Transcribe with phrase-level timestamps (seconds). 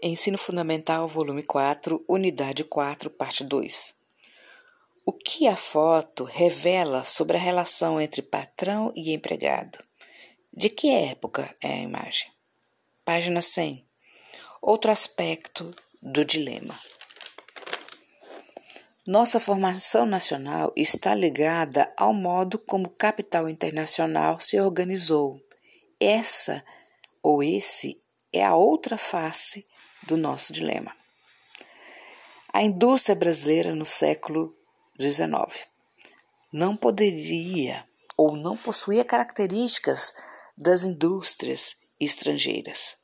[0.00, 3.94] Ensino Fundamental, volume 4, unidade 4, parte 2.
[5.04, 9.78] O que a foto revela sobre a relação entre patrão e empregado?
[10.52, 12.30] De que época é a imagem?
[13.04, 13.84] Página 100.
[14.62, 16.78] Outro aspecto do dilema.
[19.04, 25.42] Nossa formação nacional está ligada ao modo como o capital internacional se organizou.
[25.98, 26.64] Essa
[27.20, 27.98] ou esse
[28.32, 29.66] é a outra face
[30.08, 30.96] do nosso dilema.
[32.50, 34.56] A indústria brasileira no século
[34.98, 35.66] XIX
[36.50, 37.86] não poderia
[38.16, 40.14] ou não possuía características
[40.56, 42.96] das indústrias estrangeiras.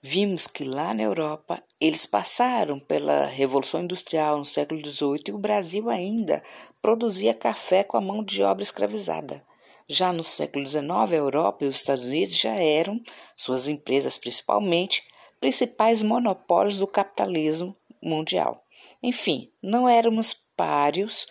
[0.00, 5.38] Vimos que lá na Europa eles passaram pela Revolução Industrial no século XVIII e o
[5.38, 6.44] Brasil ainda
[6.80, 9.44] produzia café com a mão de obra escravizada.
[9.88, 13.00] Já no século XIX, a Europa e os Estados Unidos já eram,
[13.36, 15.02] suas empresas principalmente,
[15.40, 18.64] principais monopólios do capitalismo mundial.
[19.02, 21.26] Enfim, não éramos páreos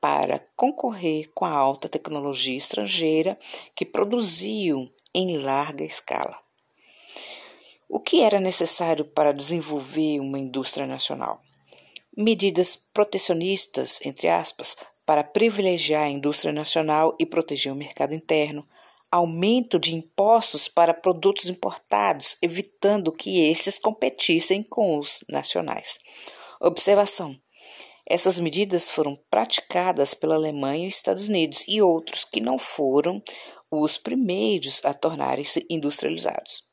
[0.00, 3.38] para concorrer com a alta tecnologia estrangeira
[3.74, 6.38] que produziam em larga escala.
[7.88, 11.40] O que era necessário para desenvolver uma indústria nacional?
[12.16, 18.66] Medidas protecionistas, entre aspas, para privilegiar a indústria nacional e proteger o mercado interno,
[19.16, 25.98] aumento de impostos para produtos importados, evitando que estes competissem com os nacionais.
[26.60, 27.36] Observação:
[28.08, 33.22] essas medidas foram praticadas pela Alemanha e Estados Unidos e outros que não foram
[33.70, 36.64] os primeiros a tornarem-se industrializados.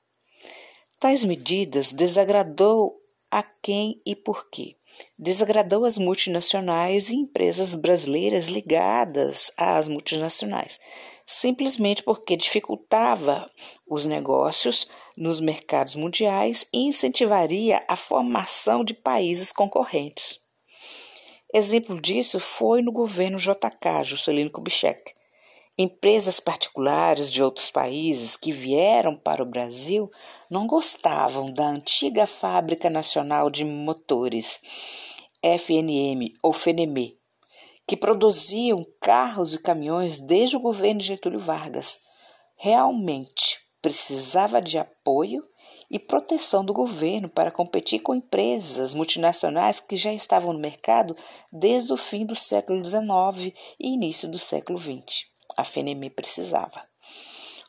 [1.00, 2.96] Tais medidas desagradou
[3.32, 4.78] a quem e por quê?
[5.18, 10.80] Desagradou as multinacionais e empresas brasileiras ligadas às multinacionais,
[11.26, 13.50] simplesmente porque dificultava
[13.88, 20.40] os negócios nos mercados mundiais e incentivaria a formação de países concorrentes.
[21.54, 25.14] Exemplo disso foi no governo JK, Juscelino Kubitschek.
[25.76, 30.12] Empresas particulares de outros países que vieram para o Brasil
[30.48, 34.62] não gostavam da antiga Fábrica Nacional de Motores,
[35.42, 37.18] FNM ou FNME,
[37.88, 42.00] que produziam carros e caminhões desde o governo de Getúlio Vargas.
[42.56, 45.44] Realmente precisava de apoio
[45.90, 51.18] e proteção do governo para competir com empresas multinacionais que já estavam no mercado
[51.52, 55.33] desde o fim do século XIX e início do século XX.
[55.58, 56.82] A FNM precisava.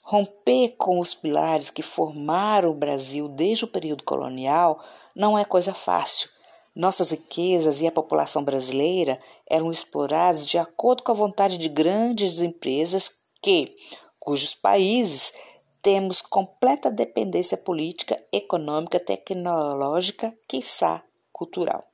[0.03, 4.83] Romper com os pilares que formaram o Brasil desde o período colonial
[5.15, 6.28] não é coisa fácil
[6.75, 12.43] nossas riquezas e a população brasileira eram explorados de acordo com a vontade de grandes
[12.43, 13.77] empresas que,
[14.19, 15.33] cujos países
[15.81, 21.84] temos completa dependência política, econômica, tecnológica, quiçá cultural.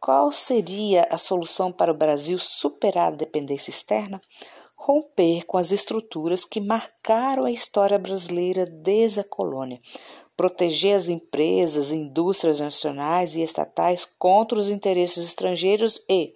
[0.00, 4.20] Qual seria a solução para o Brasil superar a dependência externa?
[4.88, 9.78] Romper com as estruturas que marcaram a história brasileira desde a colônia,
[10.34, 16.32] proteger as empresas, indústrias nacionais e estatais contra os interesses estrangeiros e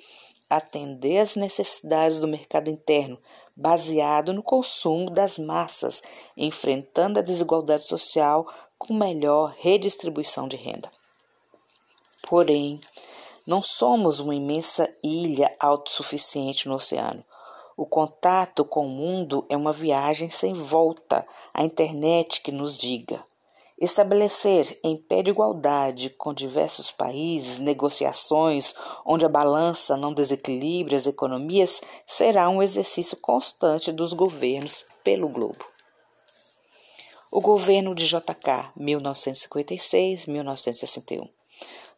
[0.51, 3.19] atender às necessidades do mercado interno,
[3.57, 6.03] baseado no consumo das massas,
[6.37, 8.47] enfrentando a desigualdade social
[8.77, 10.91] com melhor redistribuição de renda.
[12.29, 12.79] Porém,
[13.47, 17.25] não somos uma imensa ilha autossuficiente no oceano.
[17.77, 21.27] O contato com o mundo é uma viagem sem volta.
[21.55, 23.25] A internet que nos diga:
[23.83, 31.07] Estabelecer em pé de igualdade com diversos países negociações onde a balança não desequilibre as
[31.07, 35.67] economias será um exercício constante dos governos pelo globo.
[37.29, 41.42] O governo de JK, 1956-1961.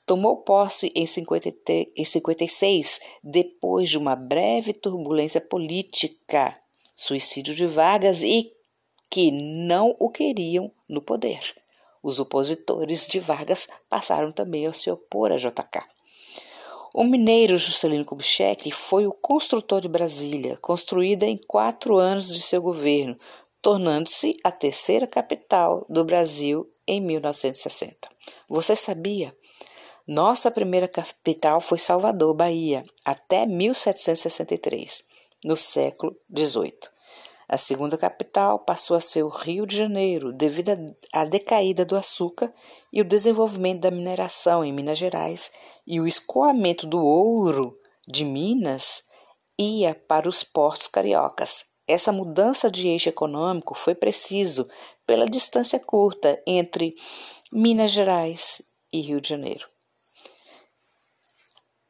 [0.06, 6.56] Tomou posse em 56, depois de uma breve turbulência política,
[6.94, 8.52] suicídio de Vargas e
[9.08, 11.54] que não o queriam no poder.
[12.02, 15.94] Os opositores de Vargas passaram também a se opor a JK.
[16.92, 22.60] O mineiro Juscelino Kubitschek foi o construtor de Brasília, construída em quatro anos de seu
[22.60, 23.18] governo,
[23.62, 28.08] tornando-se a terceira capital do Brasil em 1960.
[28.48, 29.34] Você sabia?
[30.06, 35.02] Nossa primeira capital foi Salvador, Bahia, até 1763,
[35.42, 36.74] no século XVIII.
[37.48, 40.72] A segunda capital passou a ser o Rio de Janeiro, devido
[41.10, 42.52] à decaída do açúcar
[42.92, 45.50] e o desenvolvimento da mineração em Minas Gerais
[45.86, 47.74] e o escoamento do ouro
[48.06, 49.04] de Minas
[49.58, 51.64] ia para os portos cariocas.
[51.88, 54.68] Essa mudança de eixo econômico foi preciso
[55.06, 56.94] pela distância curta entre
[57.50, 58.60] Minas Gerais
[58.92, 59.73] e Rio de Janeiro.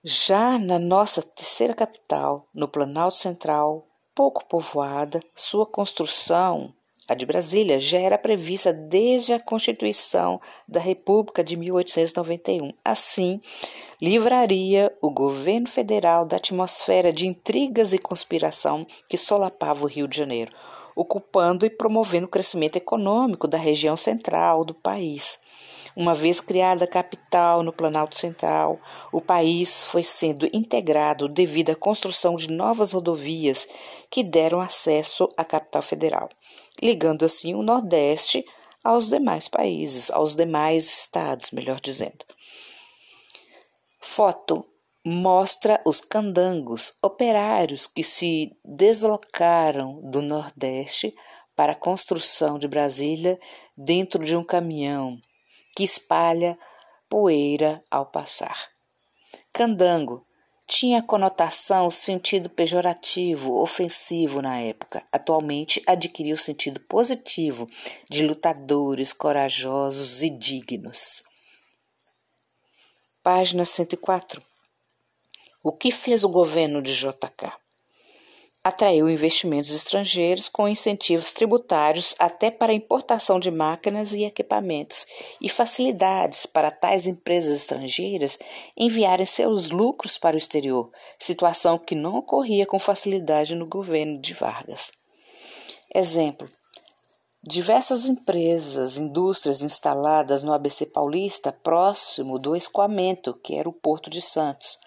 [0.07, 6.75] Já na nossa terceira capital, no Planalto Central, pouco povoada, sua construção,
[7.09, 12.71] a de Brasília, já era prevista desde a Constituição da República de 1891.
[12.85, 13.41] Assim,
[13.99, 20.19] livraria o governo federal da atmosfera de intrigas e conspiração que solapava o Rio de
[20.19, 20.53] Janeiro,
[20.95, 25.39] ocupando e promovendo o crescimento econômico da região central do país.
[25.97, 28.81] Uma vez criada a capital no Planalto Central,
[29.13, 33.69] o país foi sendo integrado devido à construção de novas rodovias
[34.11, 36.29] que deram acesso à capital federal,
[36.83, 38.45] ligando assim o Nordeste
[38.83, 42.25] aos demais países, aos demais estados, melhor dizendo.
[44.01, 44.67] Foto
[45.07, 51.15] mostra os candangos, operários que se deslocaram do Nordeste
[51.55, 53.39] para a construção de Brasília
[53.77, 55.21] dentro de um caminhão
[55.75, 56.59] que espalha
[57.09, 58.69] poeira ao passar.
[59.53, 60.27] Candango
[60.67, 65.05] tinha conotação sentido pejorativo, ofensivo na época.
[65.13, 67.69] Atualmente adquiriu sentido positivo
[68.09, 71.23] de lutadores corajosos e dignos.
[73.23, 74.43] Página 104.
[75.63, 77.64] O que fez o governo de JK?
[78.65, 85.07] Atraiu investimentos estrangeiros com incentivos tributários até para a importação de máquinas e equipamentos
[85.39, 88.39] e facilidades para tais empresas estrangeiras
[88.75, 94.33] enviarem seus lucros para o exterior, situação que não ocorria com facilidade no governo de
[94.33, 94.91] Vargas.
[95.95, 96.49] Exemplo:
[97.47, 104.23] Diversas empresas, indústrias instaladas no ABC Paulista, próximo do escoamento, que era o Porto de
[104.23, 104.79] Santos,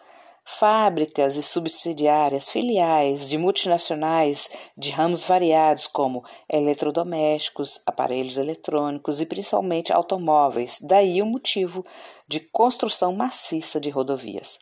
[0.49, 9.91] Fábricas e subsidiárias filiais de multinacionais de ramos variados como eletrodomésticos, aparelhos eletrônicos e principalmente
[9.91, 11.85] automóveis, daí o motivo
[12.29, 14.57] de construção maciça de rodovias.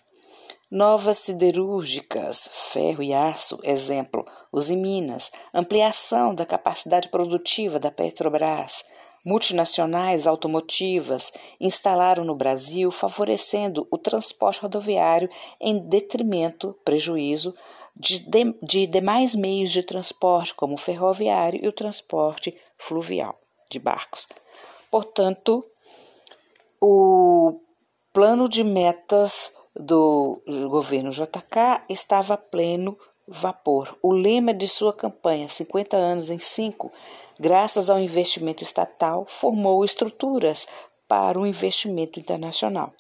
[0.72, 8.84] Novas siderúrgicas, ferro e aço, exemplo, os em Minas, ampliação da capacidade produtiva da Petrobras,
[9.26, 15.28] multinacionais automotivas instalaram no Brasil, favorecendo o transporte rodoviário
[15.60, 17.56] em detrimento, prejuízo,
[17.96, 23.40] de, de, de demais meios de transporte, como o ferroviário e o transporte fluvial
[23.70, 24.28] de barcos.
[24.92, 25.66] Portanto,
[26.80, 27.60] o
[28.14, 33.98] plano de metas do governo JK estava pleno vapor.
[34.02, 36.92] O lema de sua campanha, 50 anos em 5,
[37.40, 40.68] graças ao investimento estatal, formou estruturas
[41.08, 42.94] para o investimento internacional.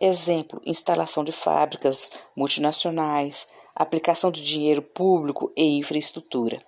[0.00, 6.60] Exemplo: instalação de fábricas multinacionais, aplicação de dinheiro público e infraestrutura.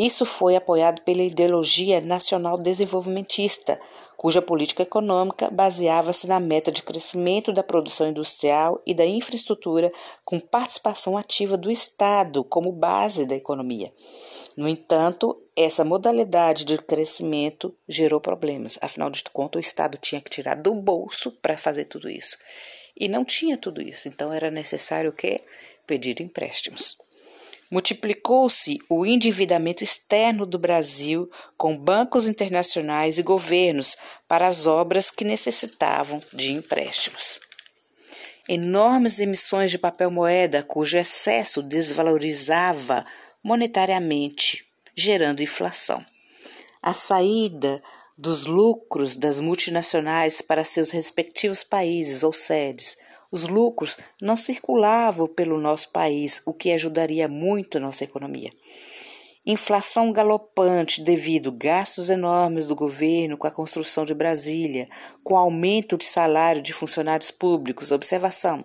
[0.00, 3.80] Isso foi apoiado pela ideologia nacional desenvolvimentista,
[4.16, 9.90] cuja política econômica baseava-se na meta de crescimento da produção industrial e da infraestrutura,
[10.24, 13.92] com participação ativa do Estado como base da economia.
[14.56, 18.78] No entanto, essa modalidade de crescimento gerou problemas.
[18.80, 22.38] Afinal de contas, o Estado tinha que tirar do bolso para fazer tudo isso.
[22.96, 25.40] E não tinha tudo isso, então era necessário o quê?
[25.88, 26.96] Pedir empréstimos.
[27.70, 35.24] Multiplicou-se o endividamento externo do Brasil com bancos internacionais e governos para as obras que
[35.24, 37.40] necessitavam de empréstimos.
[38.48, 43.04] Enormes emissões de papel moeda, cujo excesso desvalorizava
[43.42, 44.66] monetariamente,
[44.96, 46.04] gerando inflação.
[46.80, 47.82] A saída
[48.18, 52.98] dos lucros das multinacionais para seus respectivos países ou sedes.
[53.30, 58.50] Os lucros não circulavam pelo nosso país, o que ajudaria muito nossa economia.
[59.44, 64.88] Inflação galopante devido gastos enormes do governo com a construção de Brasília,
[65.24, 67.90] com aumento de salário de funcionários públicos.
[67.90, 68.64] Observação: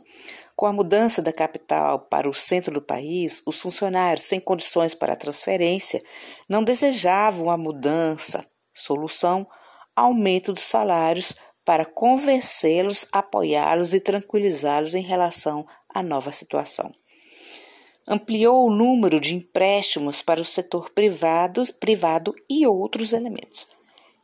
[0.55, 5.15] com a mudança da capital para o centro do país, os funcionários sem condições para
[5.15, 6.03] transferência
[6.49, 8.45] não desejavam a mudança.
[8.73, 9.47] Solução:
[9.95, 16.93] aumento dos salários para convencê-los, apoiá-los e tranquilizá-los em relação à nova situação.
[18.07, 23.67] Ampliou o número de empréstimos para o setor privado, privado e outros elementos.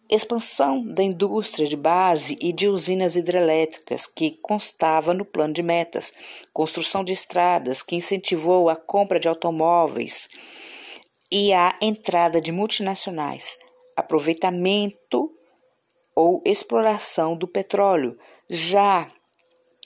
[0.10, 6.12] Expansão da indústria de base e de usinas hidrelétricas, que constava no plano de metas,
[6.52, 10.28] construção de estradas, que incentivou a compra de automóveis
[11.32, 13.60] e a entrada de multinacionais,
[13.96, 15.32] aproveitamento
[16.20, 18.20] ou exploração do petróleo.
[18.50, 19.08] Já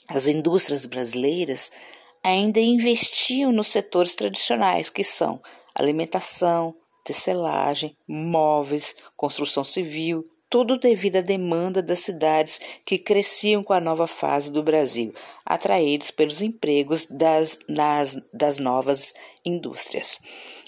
[0.08, 1.70] as indústrias brasileiras
[2.24, 5.40] ainda investiam nos setores tradicionais, que são
[5.72, 6.74] alimentação,
[7.04, 14.08] tecelagem, móveis, construção civil, tudo devido à demanda das cidades que cresciam com a nova
[14.08, 15.14] fase do Brasil,
[15.46, 19.14] atraídos pelos empregos das, nas, das novas
[19.44, 20.18] indústrias.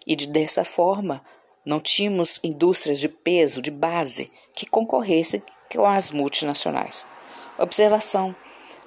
[0.07, 1.25] E de, dessa forma,
[1.65, 5.43] não tínhamos indústrias de peso, de base, que concorressem
[5.73, 7.07] com as multinacionais.
[7.59, 8.35] Observação: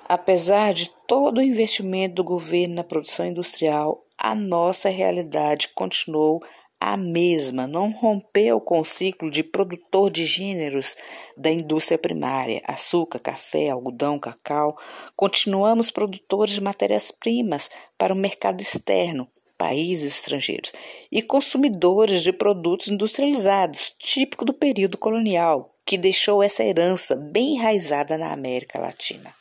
[0.07, 6.41] apesar de todo o investimento do governo na produção industrial, a nossa realidade continuou
[6.79, 10.95] a mesma, não rompeu com o ciclo de produtor de gêneros
[11.35, 14.77] da indústria primária, açúcar, café, algodão, cacau.
[15.15, 20.71] Continuamos produtores de matérias-primas para o mercado externo, países estrangeiros,
[21.11, 28.15] e consumidores de produtos industrializados, típico do período colonial, que deixou essa herança bem enraizada
[28.15, 29.33] na América Latina.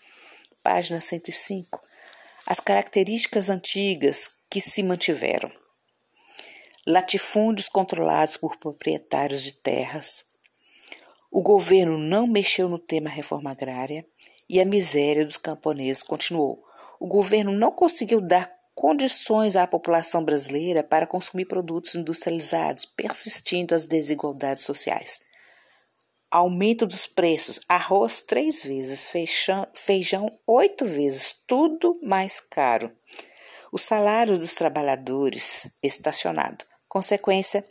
[0.63, 1.79] Página 105.
[2.47, 5.53] As características antigas que se mantiveram
[6.87, 10.25] latifúndios controlados por proprietários de terras.
[11.31, 14.07] O governo não mexeu no tema reforma agrária
[14.49, 16.65] e a miséria dos camponeses continuou.
[16.99, 23.85] O governo não conseguiu dar condições à população brasileira para consumir produtos industrializados, persistindo as
[23.85, 25.28] desigualdades sociais.
[26.31, 29.09] Aumento dos preços: arroz três vezes,
[29.75, 32.93] feijão, oito vezes, tudo mais caro.
[33.73, 36.67] O salário dos trabalhadores estacionado.
[36.87, 37.65] Consequência: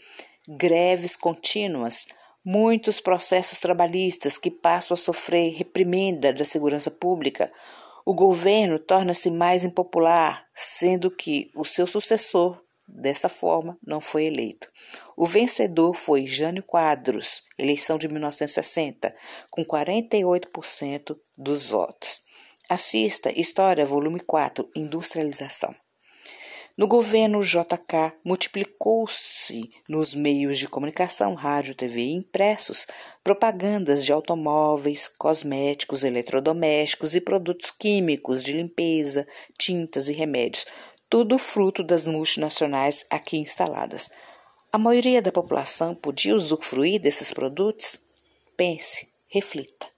[0.48, 2.08] greves contínuas,
[2.44, 7.52] muitos processos trabalhistas que passam a sofrer reprimenda da segurança pública.
[8.04, 14.70] O governo torna-se mais impopular, sendo que o seu sucessor, dessa forma, não foi eleito.
[15.16, 19.14] O vencedor foi Jânio Quadros, eleição de 1960,
[19.50, 22.22] com 48% dos votos.
[22.70, 25.76] Assista História, volume 4, Industrialização.
[26.78, 32.86] No governo JK, multiplicou-se nos meios de comunicação, rádio, TV e impressos,
[33.24, 39.26] propagandas de automóveis, cosméticos, eletrodomésticos e produtos químicos de limpeza,
[39.58, 40.68] tintas e remédios,
[41.10, 44.10] tudo fruto das multinacionais aqui instaladas.
[44.72, 47.98] A maioria da população podia usufruir desses produtos?
[48.56, 49.97] Pense, reflita.